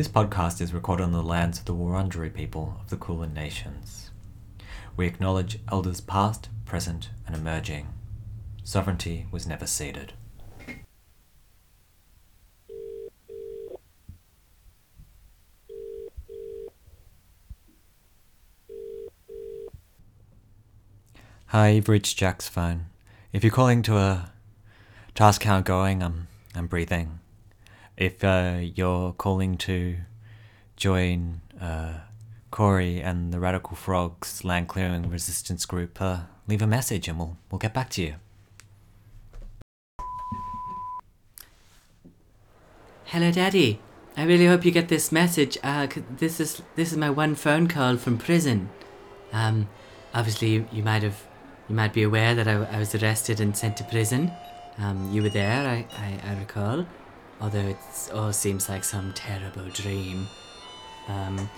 This 0.00 0.08
podcast 0.08 0.62
is 0.62 0.72
recorded 0.72 1.02
on 1.02 1.12
the 1.12 1.22
lands 1.22 1.58
of 1.58 1.66
the 1.66 1.74
Wurundjeri 1.74 2.32
people 2.32 2.78
of 2.80 2.88
the 2.88 2.96
Kulin 2.96 3.34
Nations. 3.34 4.10
We 4.96 5.06
acknowledge 5.06 5.58
elders 5.70 6.00
past, 6.00 6.48
present, 6.64 7.10
and 7.26 7.36
emerging. 7.36 7.88
Sovereignty 8.64 9.26
was 9.30 9.46
never 9.46 9.66
ceded. 9.66 10.14
Hi, 21.48 21.68
you've 21.68 21.90
reached 21.90 22.16
Jack's 22.16 22.48
phone. 22.48 22.86
If 23.34 23.44
you're 23.44 23.50
calling 23.50 23.82
to 23.82 23.98
a 23.98 24.32
task 25.14 25.42
count 25.42 25.66
going, 25.66 26.02
I'm 26.02 26.28
I'm 26.54 26.68
breathing. 26.68 27.20
If 28.00 28.24
uh, 28.24 28.60
you're 28.62 29.12
calling 29.12 29.58
to 29.58 29.98
join 30.74 31.42
uh, 31.60 31.98
Corey 32.50 32.98
and 33.02 33.30
the 33.30 33.38
Radical 33.38 33.76
Frogs 33.76 34.42
land 34.42 34.68
clearing 34.68 35.10
resistance 35.10 35.66
group, 35.66 36.00
uh, 36.00 36.20
leave 36.48 36.62
a 36.62 36.66
message 36.66 37.08
and 37.08 37.18
we'll 37.18 37.36
we'll 37.50 37.58
get 37.58 37.74
back 37.74 37.90
to 37.90 38.02
you. 38.02 38.14
Hello, 43.04 43.30
Daddy. 43.30 43.80
I 44.16 44.24
really 44.24 44.46
hope 44.46 44.64
you 44.64 44.70
get 44.70 44.88
this 44.88 45.12
message. 45.12 45.58
Uh, 45.62 45.86
this 46.08 46.40
is 46.40 46.62
this 46.76 46.92
is 46.92 46.96
my 46.96 47.10
one 47.10 47.34
phone 47.34 47.68
call 47.68 47.98
from 47.98 48.16
prison. 48.16 48.70
Um, 49.30 49.68
obviously, 50.14 50.48
you, 50.48 50.66
you 50.72 50.82
might 50.82 51.02
have 51.02 51.26
you 51.68 51.74
might 51.74 51.92
be 51.92 52.02
aware 52.02 52.34
that 52.34 52.48
I, 52.48 52.64
I 52.64 52.78
was 52.78 52.94
arrested 52.94 53.40
and 53.40 53.54
sent 53.54 53.76
to 53.76 53.84
prison. 53.84 54.32
Um, 54.78 55.12
you 55.12 55.22
were 55.22 55.28
there, 55.28 55.68
I, 55.68 55.84
I, 55.98 56.30
I 56.30 56.38
recall. 56.38 56.86
Although 57.40 57.58
it 57.58 57.78
all 58.12 58.32
seems 58.32 58.68
like 58.68 58.84
some 58.84 59.12
terrible 59.14 59.68
dream. 59.70 60.28
Um, 61.08 61.50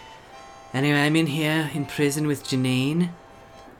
anyway, 0.73 1.01
I'm 1.01 1.16
in 1.16 1.26
here 1.26 1.70
in 1.74 1.87
prison 1.87 2.26
with 2.26 2.45
Janine. 2.45 3.10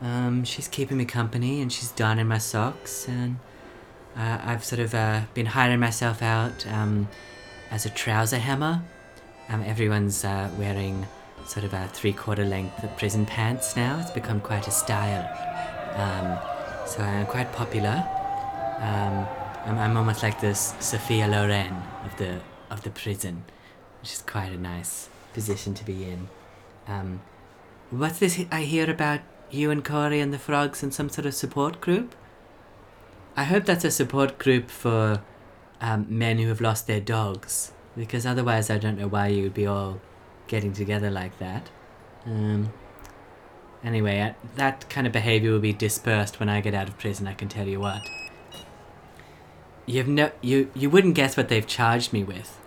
Um, 0.01 0.45
she's 0.45 0.67
keeping 0.67 0.97
me 0.97 1.05
company 1.05 1.61
and 1.61 1.73
she's 1.73 1.93
darning 1.93 2.27
my 2.27 2.39
socks 2.39 3.09
and 3.09 3.37
uh, 4.17 4.39
I've 4.43 4.65
sort 4.65 4.81
of 4.81 4.95
uh, 4.95 5.23
been 5.33 5.47
hiring 5.47 5.79
myself 5.79 6.23
out 6.23 6.67
um, 6.67 7.09
as 7.71 7.87
a 7.87 7.91
trouser 7.91 8.39
hammer. 8.39 8.83
Um, 9.49 9.63
everyone's 9.63 10.25
uh, 10.25 10.51
wearing 10.59 11.07
sort 11.47 11.65
of 11.65 11.73
a 11.73 11.89
three-quarter 11.89 12.45
length 12.45 12.83
of 12.83 12.97
prison 12.97 13.27
pants 13.27 13.77
now. 13.77 13.99
It's 14.01 14.11
become 14.11 14.41
quite 14.41 14.67
a 14.67 14.71
style. 14.71 15.29
Um, 15.95 16.39
so 16.87 17.03
I'm 17.03 17.27
quite 17.27 17.53
popular. 17.53 18.05
I'm, 19.65 19.79
I'm 19.79 19.97
almost 19.97 20.23
like 20.23 20.41
this 20.41 20.75
Sophia 20.81 21.29
Loren 21.29 21.83
of 22.05 22.17
the 22.17 22.41
of 22.71 22.83
the 22.83 22.91
prison, 22.91 23.45
which 24.01 24.13
is 24.13 24.23
quite 24.23 24.53
a 24.53 24.59
nice 24.59 25.09
position 25.35 25.75
to 25.75 25.85
be 25.85 26.05
in. 26.05 26.29
Um, 26.89 27.21
what's 27.91 28.19
this 28.19 28.45
I 28.51 28.63
hear 28.63 28.91
about 28.91 29.21
you 29.51 29.71
and 29.71 29.85
Corey 29.85 30.21
and 30.21 30.33
the 30.33 30.39
frogs 30.39 30.83
and 30.83 30.93
some 30.93 31.09
sort 31.09 31.27
of 31.27 31.35
support 31.35 31.81
group? 31.81 32.15
I 33.37 33.45
hope 33.45 33.65
that's 33.65 33.85
a 33.85 33.91
support 33.91 34.39
group 34.39 34.71
for 34.71 35.23
um, 35.81 36.07
men 36.09 36.39
who 36.39 36.49
have 36.49 36.61
lost 36.61 36.87
their 36.87 37.01
dogs, 37.01 37.73
because 37.97 38.27
otherwise 38.27 38.69
I 38.69 38.79
don't 38.79 38.99
know 38.99 39.09
why 39.09 39.29
you 39.29 39.45
would 39.45 39.55
be 39.55 39.67
all 39.67 40.01
getting 40.49 40.73
together 40.73 41.11
like 41.11 41.39
that. 41.39 41.71
Um, 42.27 42.73
anyway, 43.85 44.21
uh, 44.21 44.33
that 44.57 44.89
kind 44.91 45.07
of 45.07 45.13
behavior 45.13 45.51
will 45.51 45.61
be 45.61 45.73
dispersed 45.73 46.41
when 46.41 46.49
I 46.49 46.61
get 46.61 46.75
out 46.75 46.89
of 46.89 46.99
prison. 46.99 47.27
I 47.27 47.35
can 47.35 47.49
tell 47.49 47.69
you 47.69 47.81
what. 47.81 48.03
You've 49.87 50.09
no, 50.09 50.31
you 50.41 50.71
you 50.75 50.89
wouldn't 50.91 51.15
guess 51.15 51.37
what 51.37 51.49
they've 51.49 51.67
charged 51.67 52.13
me 52.13 52.23
with. 52.23 52.59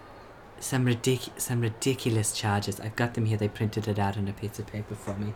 Some 0.60 0.86
ridic- 0.86 1.40
some 1.40 1.62
ridiculous 1.62 2.34
charges. 2.34 2.80
I've 2.80 2.96
got 2.96 3.14
them 3.14 3.26
here. 3.26 3.38
They 3.38 3.48
printed 3.48 3.88
it 3.88 4.00
out 4.00 4.18
on 4.18 4.28
a 4.28 4.34
piece 4.34 4.60
of 4.60 4.68
paper 4.68 4.96
for 4.96 5.16
me. 5.16 5.34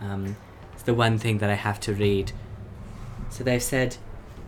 Um, 0.00 0.36
it's 0.74 0.82
the 0.84 0.94
one 0.94 1.18
thing 1.18 1.38
that 1.38 1.50
I 1.50 1.54
have 1.54 1.80
to 1.80 1.92
read. 1.92 2.32
So 3.30 3.42
they've 3.42 3.62
said 3.62 3.96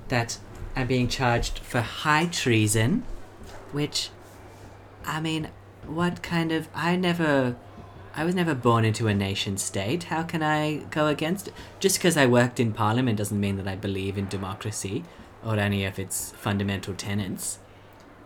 that 0.09 0.39
I'm 0.77 0.87
being 0.87 1.09
charged 1.09 1.59
for 1.59 1.81
high 1.81 2.27
treason, 2.27 3.05
which, 3.73 4.11
I 5.05 5.21
mean, 5.21 5.49
what 5.87 6.23
kind 6.23 6.53
of. 6.53 6.69
I 6.75 6.97
never. 6.97 7.57
I 8.15 8.25
was 8.25 8.35
never 8.35 8.55
born 8.55 8.85
into 8.85 9.07
a 9.07 9.15
nation 9.15 9.57
state. 9.57 10.05
How 10.05 10.25
can 10.25 10.43
I 10.43 10.79
go 10.91 11.07
against 11.07 11.49
it? 11.49 11.55
Just 11.79 11.99
because 11.99 12.17
I 12.17 12.27
worked 12.27 12.59
in 12.59 12.73
parliament 12.73 13.19
doesn't 13.19 13.39
mean 13.39 13.57
that 13.57 13.69
I 13.69 13.77
believe 13.77 14.19
in 14.19 14.29
democracy 14.29 15.05
or 15.45 15.57
any 15.57 15.85
of 15.85 15.99
its 15.99 16.33
fundamental 16.33 16.95
tenets. 16.95 17.59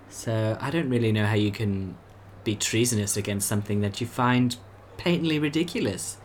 So 0.09 0.57
I 0.61 0.71
don't 0.71 0.89
really 0.89 1.13
know 1.13 1.27
how 1.27 1.35
you 1.35 1.51
can 1.51 1.97
be 2.45 2.55
treasonous 2.55 3.17
against 3.17 3.49
something 3.49 3.81
that 3.81 4.01
you 4.01 4.07
find 4.07 4.57
patently 4.97 5.39
ridiculous. 5.39 6.19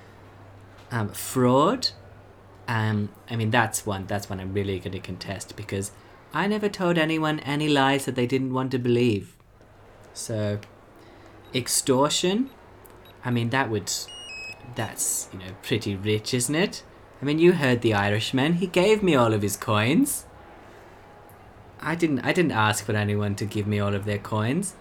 Um, 0.92 1.10
fraud. 1.10 1.90
Um, 2.68 3.10
I 3.30 3.36
mean 3.36 3.50
that's 3.50 3.86
one. 3.86 4.06
That's 4.06 4.30
one 4.30 4.40
I'm 4.40 4.54
really 4.54 4.80
going 4.80 4.92
to 4.92 5.00
contest 5.00 5.56
because 5.56 5.92
I 6.34 6.48
never 6.48 6.70
told 6.70 6.98
anyone 6.98 7.40
any 7.40 7.68
lies 7.68 8.06
that 8.06 8.16
they 8.16 8.28
didn't 8.28 8.54
want 8.54 8.72
to 8.72 8.80
believe. 8.80 9.36
So, 10.14 10.60
extortion. 11.54 12.50
I 13.26 13.32
mean 13.32 13.50
that 13.50 13.70
would. 13.70 13.92
That's 14.76 15.30
you 15.34 15.40
know 15.40 15.54
pretty 15.64 15.96
rich, 15.96 16.34
isn't 16.34 16.54
it? 16.54 16.84
I 17.22 17.26
mean 17.26 17.40
you 17.40 17.54
heard 17.54 17.82
the 17.82 17.94
Irishman. 17.94 18.54
He 18.54 18.68
gave 18.68 19.02
me 19.02 19.16
all 19.16 19.34
of 19.34 19.42
his 19.42 19.58
coins. 19.58 20.26
I 21.82 21.96
didn't 21.96 22.20
I 22.22 22.34
didn't 22.34 22.52
ask 22.52 22.84
for 22.84 22.94
anyone 22.94 23.36
to 23.36 23.46
give 23.46 23.66
me 23.66 23.80
all 23.80 23.96
of 23.96 24.06
their 24.06 24.18
coins. 24.18 24.76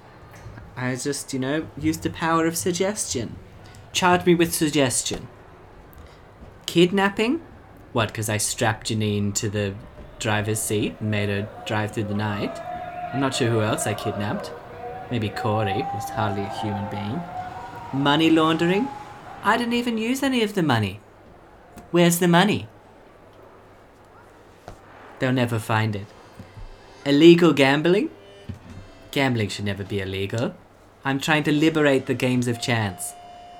I 0.76 0.94
just, 0.94 1.32
you 1.32 1.40
know, 1.40 1.66
used 1.76 2.02
the 2.02 2.10
power 2.10 2.46
of 2.46 2.56
suggestion. 2.56 3.36
Charged 3.92 4.26
me 4.26 4.34
with 4.34 4.54
suggestion. 4.54 5.26
Kidnapping? 6.66 7.40
What, 7.92 8.08
because 8.08 8.28
I 8.28 8.36
strapped 8.36 8.88
Janine 8.88 9.34
to 9.34 9.48
the 9.48 9.74
driver's 10.20 10.60
seat 10.60 10.94
and 11.00 11.10
made 11.10 11.30
her 11.30 11.48
drive 11.66 11.92
through 11.92 12.04
the 12.04 12.14
night? 12.14 12.60
I'm 13.12 13.20
not 13.20 13.34
sure 13.34 13.48
who 13.48 13.60
else 13.60 13.86
I 13.86 13.94
kidnapped. 13.94 14.52
Maybe 15.10 15.30
Corey, 15.30 15.84
who's 15.92 16.10
hardly 16.10 16.42
a 16.42 16.48
human 16.60 16.88
being. 16.90 17.20
Money 17.92 18.30
laundering? 18.30 18.86
I 19.42 19.56
didn't 19.56 19.72
even 19.72 19.98
use 19.98 20.22
any 20.22 20.42
of 20.42 20.54
the 20.54 20.62
money. 20.62 21.00
Where's 21.90 22.18
the 22.18 22.28
money? 22.28 22.68
They'll 25.18 25.32
never 25.32 25.58
find 25.58 25.96
it. 25.96 26.06
Illegal 27.04 27.52
gambling? 27.52 28.10
Gambling 29.10 29.48
should 29.48 29.64
never 29.64 29.84
be 29.84 30.00
illegal. 30.00 30.54
I'm 31.04 31.18
trying 31.20 31.44
to 31.44 31.52
liberate 31.52 32.06
the 32.06 32.14
games 32.14 32.48
of 32.48 32.60
chance. 32.60 33.12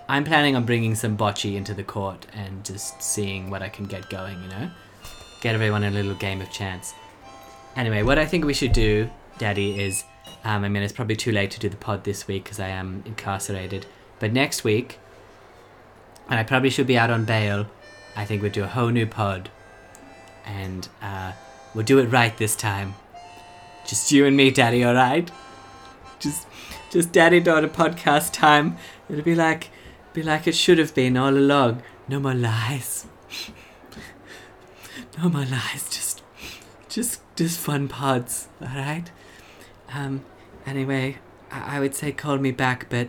I'm 0.09 0.25
planning 0.25 0.57
on 0.57 0.65
bringing 0.65 0.95
some 0.95 1.17
bocce 1.17 1.55
into 1.55 1.75
the 1.75 1.85
court 1.85 2.27
and 2.33 2.65
just 2.65 3.03
seeing 3.03 3.51
what 3.51 3.63
I 3.63 3.69
can 3.69 3.87
get 3.87 4.09
going, 4.11 4.43
you 4.43 4.49
know? 4.49 4.71
Get 5.41 5.55
everyone 5.55 5.85
in 5.85 5.93
a 5.93 5.97
little 5.97 6.15
game 6.15 6.41
of 6.41 6.51
chance. 6.51 6.95
Anyway, 7.77 8.03
what 8.03 8.19
I 8.19 8.27
think 8.27 8.45
we 8.45 8.55
should 8.55 8.73
do, 8.73 9.11
Daddy, 9.39 9.81
is 9.81 10.05
um, 10.45 10.65
I 10.65 10.69
mean, 10.69 10.83
it's 10.83 10.93
probably 10.93 11.17
too 11.17 11.33
late 11.33 11.51
to 11.53 11.61
do 11.61 11.69
the 11.69 11.77
pod 11.77 12.05
this 12.05 12.27
week 12.27 12.45
because 12.45 12.61
I 12.61 12.69
am 12.69 13.03
incarcerated. 13.07 13.87
But 14.19 14.33
next 14.33 14.65
week, 14.65 14.99
and 16.29 16.39
I 16.39 16.43
probably 16.43 16.71
should 16.71 16.87
be 16.87 16.99
out 16.99 17.11
on 17.11 17.25
bail, 17.25 17.67
I 18.17 18.25
think 18.25 18.43
we'll 18.43 18.53
do 18.53 18.65
a 18.65 18.69
whole 18.69 18.89
new 18.89 19.07
pod. 19.07 19.51
And 20.45 20.89
uh, 21.03 21.33
we'll 21.75 21.85
do 21.85 21.99
it 21.99 22.07
right 22.07 22.37
this 22.37 22.57
time. 22.57 22.95
Just 23.89 24.13
you 24.13 24.27
and 24.27 24.37
me, 24.37 24.51
Daddy, 24.51 24.85
alright? 24.85 25.31
Just 26.21 26.47
just 26.91 27.11
daddy 27.11 27.41
daughter 27.41 27.69
podcast 27.69 28.35
time. 28.35 28.77
It'll 29.09 29.25
be 29.25 29.35
like 29.35 29.71
be 30.13 30.23
like 30.23 30.47
it 30.47 30.55
should 30.55 30.77
have 30.77 30.95
been 30.95 31.17
all 31.17 31.31
along. 31.31 31.83
No 32.07 32.21
more 32.21 32.35
lies. 32.35 33.07
no 35.19 35.31
more 35.31 35.47
lies. 35.47 35.89
Just 35.89 36.23
just 36.91 37.23
just 37.35 37.59
fun 37.59 37.89
pods, 37.89 38.49
alright? 38.61 39.11
Um 39.91 40.23
anyway, 40.67 41.17
I, 41.51 41.77
I 41.77 41.81
would 41.81 41.95
say 41.95 42.13
call 42.13 42.37
me 42.37 42.51
back, 42.51 42.91
but 42.91 43.09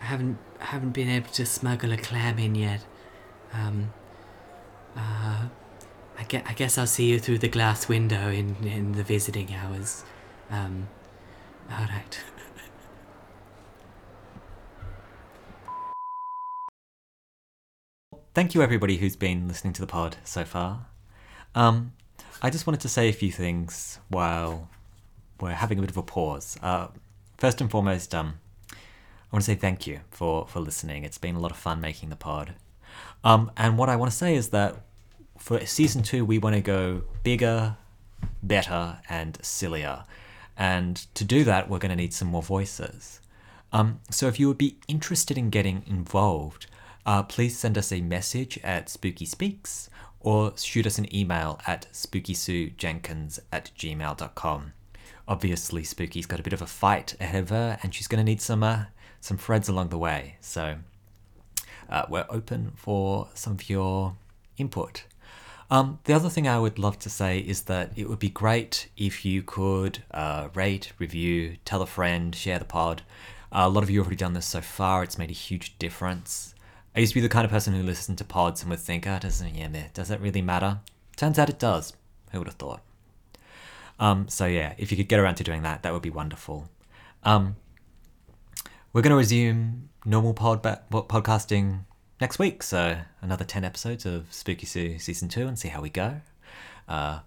I 0.00 0.06
haven't 0.06 0.38
haven't 0.58 0.92
been 0.92 1.10
able 1.10 1.28
to 1.32 1.44
smuggle 1.44 1.92
a 1.92 1.98
clam 1.98 2.38
in 2.38 2.54
yet. 2.54 2.82
Um 3.52 3.92
I 6.46 6.52
guess, 6.54 6.78
I'll 6.78 6.86
see 6.86 7.06
you 7.06 7.18
through 7.18 7.38
the 7.38 7.48
glass 7.48 7.88
window 7.88 8.30
in, 8.30 8.56
in 8.64 8.92
the 8.92 9.02
visiting 9.02 9.54
hours. 9.54 10.04
Um, 10.50 10.88
all 11.70 11.86
right. 11.86 12.20
Thank 18.34 18.54
you, 18.54 18.62
everybody 18.62 18.96
who's 18.96 19.14
been 19.14 19.46
listening 19.46 19.72
to 19.74 19.80
the 19.80 19.86
pod 19.86 20.16
so 20.24 20.44
far. 20.44 20.86
Um, 21.54 21.92
I 22.42 22.50
just 22.50 22.66
wanted 22.66 22.80
to 22.80 22.88
say 22.88 23.08
a 23.08 23.12
few 23.12 23.30
things 23.30 24.00
while 24.08 24.68
we're 25.40 25.52
having 25.52 25.78
a 25.78 25.80
bit 25.80 25.90
of 25.90 25.96
a 25.96 26.02
pause. 26.02 26.58
Uh, 26.60 26.88
first 27.38 27.60
and 27.60 27.70
foremost, 27.70 28.12
um, 28.12 28.40
I 28.72 28.76
want 29.30 29.44
to 29.44 29.50
say 29.50 29.54
thank 29.54 29.86
you 29.86 30.00
for, 30.10 30.48
for 30.48 30.58
listening. 30.58 31.04
It's 31.04 31.18
been 31.18 31.36
a 31.36 31.38
lot 31.38 31.52
of 31.52 31.56
fun 31.56 31.80
making 31.80 32.10
the 32.10 32.16
pod. 32.16 32.54
Um, 33.22 33.52
and 33.56 33.78
what 33.78 33.88
I 33.88 33.96
want 33.96 34.10
to 34.10 34.16
say 34.16 34.34
is 34.34 34.48
that 34.48 34.76
for 35.38 35.64
season 35.66 36.02
two, 36.02 36.24
we 36.24 36.38
want 36.38 36.54
to 36.56 36.62
go 36.62 37.02
bigger, 37.22 37.76
better, 38.42 38.98
and 39.08 39.38
sillier. 39.42 40.04
And 40.56 40.96
to 41.14 41.24
do 41.24 41.44
that, 41.44 41.68
we're 41.68 41.78
going 41.78 41.90
to 41.90 41.96
need 41.96 42.14
some 42.14 42.28
more 42.28 42.42
voices. 42.42 43.20
Um, 43.72 44.00
so 44.10 44.28
if 44.28 44.38
you 44.38 44.48
would 44.48 44.58
be 44.58 44.78
interested 44.86 45.36
in 45.36 45.50
getting 45.50 45.82
involved, 45.86 46.66
uh, 47.04 47.24
please 47.24 47.58
send 47.58 47.76
us 47.76 47.90
a 47.92 48.00
message 48.00 48.58
at 48.62 48.88
Spooky 48.88 49.26
Speaks 49.26 49.90
or 50.20 50.56
shoot 50.56 50.86
us 50.86 50.98
an 50.98 51.14
email 51.14 51.60
at 51.66 51.86
spookysuejenkins 51.92 53.40
at 53.52 53.70
gmail.com. 53.76 54.72
Obviously, 55.26 55.82
Spooky's 55.82 56.26
got 56.26 56.40
a 56.40 56.42
bit 56.42 56.52
of 56.52 56.62
a 56.62 56.66
fight 56.66 57.14
ahead 57.20 57.42
of 57.42 57.50
her, 57.50 57.78
and 57.82 57.94
she's 57.94 58.06
going 58.06 58.18
to 58.18 58.24
need 58.24 58.40
some 58.40 58.62
uh, 58.62 58.84
some 59.20 59.36
friends 59.38 59.68
along 59.68 59.88
the 59.88 59.98
way. 59.98 60.36
So 60.40 60.76
uh, 61.88 62.04
we're 62.08 62.26
open 62.28 62.72
for 62.76 63.28
some 63.34 63.54
of 63.54 63.68
your 63.70 64.16
input. 64.58 65.04
Um, 65.74 65.98
the 66.04 66.12
other 66.12 66.28
thing 66.28 66.46
I 66.46 66.60
would 66.60 66.78
love 66.78 67.00
to 67.00 67.10
say 67.10 67.40
is 67.40 67.62
that 67.62 67.90
it 67.96 68.08
would 68.08 68.20
be 68.20 68.28
great 68.28 68.88
if 68.96 69.24
you 69.24 69.42
could 69.42 70.04
uh, 70.12 70.46
rate, 70.54 70.92
review, 71.00 71.56
tell 71.64 71.82
a 71.82 71.86
friend, 71.86 72.32
share 72.32 72.60
the 72.60 72.64
pod. 72.64 73.02
Uh, 73.50 73.62
a 73.64 73.68
lot 73.68 73.82
of 73.82 73.90
you 73.90 73.98
have 73.98 74.06
already 74.06 74.14
done 74.14 74.34
this 74.34 74.46
so 74.46 74.60
far. 74.60 75.02
It's 75.02 75.18
made 75.18 75.30
a 75.30 75.40
huge 75.48 75.76
difference. 75.80 76.54
I 76.94 77.00
used 77.00 77.10
to 77.10 77.16
be 77.16 77.22
the 77.22 77.28
kind 77.28 77.44
of 77.44 77.50
person 77.50 77.74
who 77.74 77.82
listened 77.82 78.18
to 78.18 78.24
pods 78.24 78.62
and 78.62 78.70
would 78.70 78.78
think, 78.78 79.04
"Ah, 79.04 79.16
oh, 79.16 79.18
doesn't 79.18 79.52
yeah, 79.52 79.88
does 79.92 80.06
that 80.06 80.20
really 80.20 80.42
matter?" 80.42 80.78
Turns 81.16 81.40
out 81.40 81.50
it 81.50 81.58
does. 81.58 81.92
Who 82.30 82.38
would 82.38 82.46
have 82.46 82.54
thought? 82.54 82.80
Um, 83.98 84.28
so 84.28 84.46
yeah, 84.46 84.74
if 84.78 84.92
you 84.92 84.96
could 84.96 85.08
get 85.08 85.18
around 85.18 85.34
to 85.36 85.44
doing 85.44 85.62
that, 85.62 85.82
that 85.82 85.92
would 85.92 86.02
be 86.02 86.08
wonderful. 86.08 86.68
Um, 87.24 87.56
we're 88.92 89.02
going 89.02 89.10
to 89.10 89.16
resume 89.16 89.88
normal 90.04 90.34
pod 90.34 90.62
ba- 90.62 90.84
podcasting 90.92 91.80
next 92.20 92.38
week. 92.38 92.62
So 92.62 92.98
another 93.20 93.44
10 93.44 93.64
episodes 93.64 94.06
of 94.06 94.32
Spooky 94.32 94.66
Sue 94.66 94.98
Season 94.98 95.28
2 95.28 95.46
and 95.46 95.58
see 95.58 95.68
how 95.68 95.80
we 95.80 95.90
go. 95.90 96.20
Uh, 96.88 97.20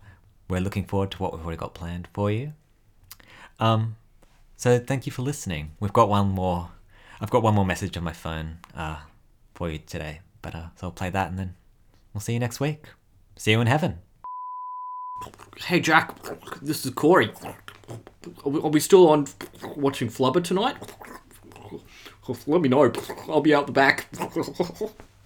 we're 0.50 0.62
looking 0.62 0.86
forward 0.86 1.12
to 1.12 1.18
what 1.18 1.34
we've 1.34 1.44
already 1.44 1.58
got 1.58 1.74
planned 1.74 2.08
for 2.14 2.32
you. 2.32 2.54
Um, 3.60 3.96
so 4.56 4.80
thank 4.80 5.06
you 5.06 5.12
for 5.12 5.22
listening. 5.22 5.72
We've 5.80 5.94
got 5.94 6.10
one 6.10 6.30
more. 6.30 6.70
I've 7.20 7.30
got 7.30 7.44
one 7.44 7.56
more 7.56 7.66
message 7.66 7.98
on 7.98 8.04
my 8.04 8.14
phone 8.14 8.60
uh, 8.76 9.00
for 9.56 9.70
you 9.70 9.80
today, 9.80 10.22
but 10.42 10.54
uh, 10.54 10.68
so 10.76 10.88
I'll 10.88 10.92
play 10.92 11.10
that 11.10 11.30
and 11.30 11.40
then 11.40 11.56
we'll 12.14 12.22
see 12.22 12.34
you 12.34 12.40
next 12.40 12.60
week. 12.60 12.86
See 13.36 13.52
you 13.52 13.62
in 13.62 13.68
heaven. 13.68 14.00
Hey 15.58 15.80
Jack, 15.80 16.16
this 16.62 16.86
is 16.86 16.94
Corey. 16.94 17.32
Are 18.46 18.50
we, 18.50 18.60
are 18.60 18.70
we 18.70 18.80
still 18.80 19.10
on 19.10 19.26
watching 19.76 20.10
Flubber 20.10 20.44
tonight? 20.44 20.76
Let 22.48 22.62
me 22.62 22.70
know. 22.70 22.92
I'll 23.30 23.42
be 23.42 23.54
out 23.54 23.68
the 23.68 23.74
back. 23.74 24.08